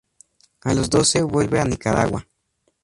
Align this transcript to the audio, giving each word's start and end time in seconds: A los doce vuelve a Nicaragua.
A 0.61 0.73
los 0.73 0.89
doce 0.89 1.21
vuelve 1.21 1.59
a 1.59 1.65
Nicaragua. 1.65 2.25